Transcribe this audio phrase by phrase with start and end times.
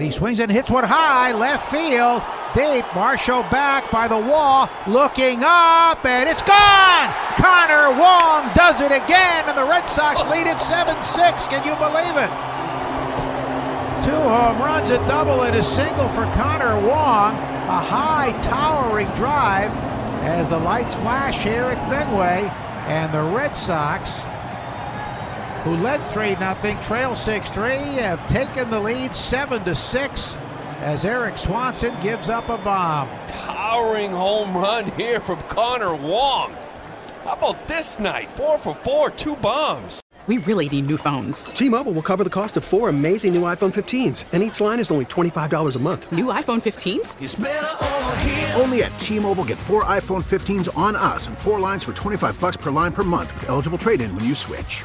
[0.00, 2.86] And he swings and hits one high, left field, deep.
[2.96, 7.12] Varsho back by the wall, looking up, and it's gone!
[7.36, 11.48] Connor Wong does it again, and the Red Sox lead it 7 6.
[11.48, 12.32] Can you believe it?
[14.02, 17.34] Two home runs, a double, and a single for Connor Wong.
[17.34, 19.70] A high, towering drive
[20.24, 22.48] as the lights flash here at Fenway,
[22.88, 24.18] and the Red Sox
[25.64, 30.36] who led 3 0, trail 6 3, have taken the lead 7 to 6
[30.80, 33.08] as Erik Swanson gives up a bomb.
[33.28, 36.54] Towering home run here from Connor Wong.
[37.24, 38.32] How about this night?
[38.32, 40.00] Four for four, two bombs.
[40.26, 41.44] We really need new phones.
[41.46, 44.90] T-Mobile will cover the cost of four amazing new iPhone 15s, and each line is
[44.90, 46.12] only $25 a month.
[46.12, 47.16] New iPhone 15s?
[48.60, 52.56] Only at T-Mobile get four iPhone 15s on us and four lines for 25 bucks
[52.56, 54.84] per line per month with eligible trade-in when you switch.